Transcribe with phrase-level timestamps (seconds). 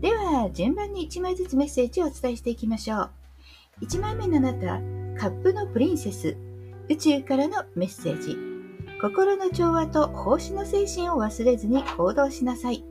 [0.00, 3.10] では、順番に1枚ずつメッセージをお伝えしていきましょう。
[3.82, 4.80] 1枚目のあなた、
[5.20, 6.36] カップのプリンセス、
[6.88, 8.36] 宇宙からのメッセージ。
[9.00, 12.84] 心の調和と奉仕の精神を忘れずに行動しなさい。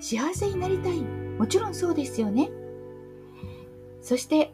[0.00, 1.00] 幸せになりたい。
[1.02, 2.50] もちろんそうですよね。
[4.00, 4.52] そして、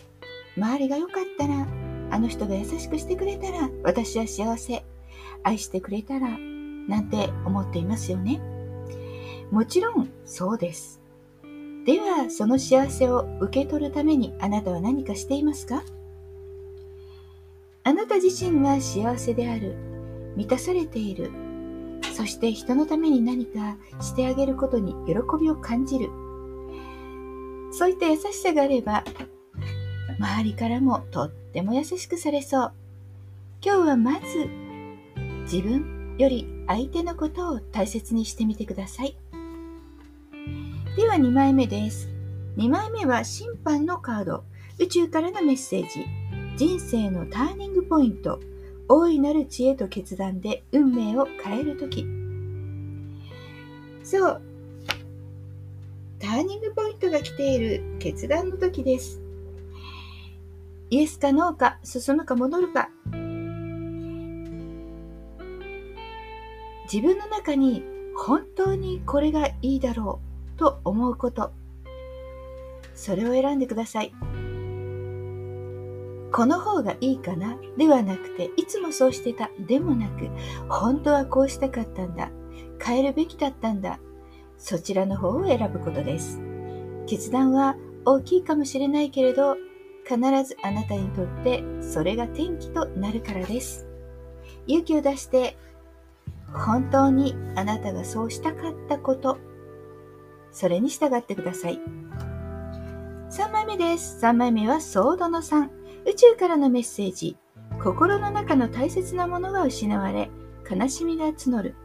[0.57, 1.67] 周りが良かったら、
[2.11, 4.85] あの人が優しくしてくれたら、私は幸せ。
[5.45, 8.58] 愛してくれたら、なんて思っていますよね。
[9.51, 11.01] もちろんそうです。
[11.85, 15.83] では、その幸せを受け取るためにあなたは何かしていますか？
[17.85, 19.75] あなた自身が幸せである、
[20.37, 21.31] 満たされている、
[22.15, 26.11] そして人のために何かしてあげることに喜びを感じる。
[27.73, 29.05] そういった優しさがあれば、
[30.19, 32.73] 周りからもとっても優しくされそう。
[33.65, 34.23] 今日はまず
[35.51, 39.17] 自分より相手のことを大切にしてみてください。
[40.99, 42.09] では2枚目です。
[42.57, 44.43] 2枚目は審判のカード。
[44.81, 46.05] 宇宙からのメッセージ。
[46.57, 48.41] 人生のターニングポイント。
[48.89, 52.05] 大いなる知恵と決断で運命を変えるとき。
[54.03, 54.43] そう。
[56.19, 59.21] ターニングポイントが来ている決断の時です。
[60.91, 62.91] イエスかノーか、進むか戻るか。
[66.93, 67.85] 自分の中に
[68.17, 70.28] 本当にこれがいいだろう
[70.59, 71.53] と思うこと。
[72.95, 74.13] それを選んでください。
[76.31, 77.57] この方がいいかな？
[77.79, 80.29] ではなくて、いつもそうしてたでもなく、
[80.69, 82.31] 本当はこうしたかったんだ。
[82.85, 83.99] 変えるべきだったんだ。
[84.59, 86.41] そちらの方を選ぶことです。
[87.07, 89.57] 決断は大きいかもしれないけれど、
[90.05, 93.87] 必ずあなたにとってそれが転機となるからです。
[94.67, 95.57] 勇気を出して、
[96.53, 99.39] 本当にあなたがそうしたかったこと
[100.59, 101.81] それに従ってください。
[103.31, 104.19] 3枚目です。
[104.21, 105.69] 3枚目はソードの3。
[106.05, 107.37] 宇宙からのメッセージ。
[107.81, 110.29] 心の中の大切なものが失われ、
[110.69, 111.77] 悲しみが募る。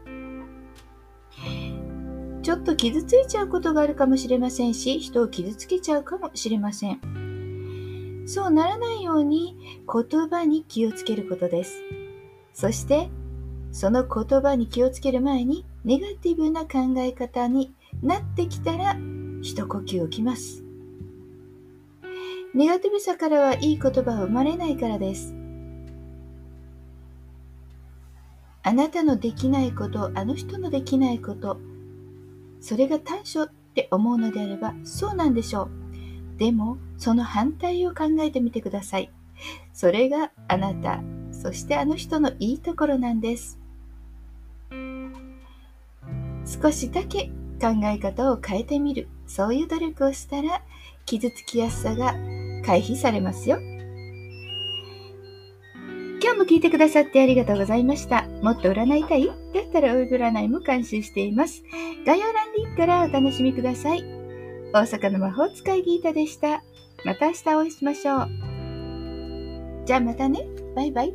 [2.42, 8.24] ちょっと傷ついちゃうことがあるかもしれませんし、人を傷つけちゃうかもしれません。
[8.26, 9.56] そうならないように
[9.86, 11.80] 言葉に気をつけることです。
[12.52, 13.08] そして、
[13.70, 17.72] その言葉に気をつける前に、ネガティブな考え方に
[18.04, 18.96] なってきたら
[19.40, 20.62] 一呼吸置きます。
[22.54, 25.34] ネガティブさからはいい言葉は生まれないからです。
[28.62, 31.58] あなたのできないこと、あの人のできないこと、
[32.60, 36.38] それが短所って思うのであれば、そうなんでしょう。
[36.38, 39.10] でも、その反対を考えてみてください。
[39.72, 43.58] それがあなた、そしてあの人のいいところなんです。
[46.62, 50.62] 少しだけ考え方を変えてみるそういう努力をしたら
[51.06, 52.14] 傷つきやすさが
[52.64, 53.58] 回避されますよ
[56.22, 58.26] 今日も聞いてくださってありがとうございました。
[58.42, 59.26] もっと占いたい？
[59.26, 59.36] だっ
[59.70, 61.62] たらおい占いも監修しています。
[62.06, 64.02] 概要欄リンクからお楽しみください。
[64.72, 66.62] 大阪の魔法使いギータでした。
[67.04, 68.28] また明日お会いしましょう。
[69.84, 70.48] じゃあまたね。
[70.74, 71.14] バイバイ。